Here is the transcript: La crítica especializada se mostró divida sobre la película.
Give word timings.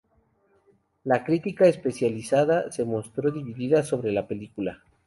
La 1.03 1.23
crítica 1.23 1.67
especializada 1.67 2.71
se 2.71 2.85
mostró 2.85 3.29
divida 3.29 3.83
sobre 3.83 4.11
la 4.11 4.27
película. 4.27 4.81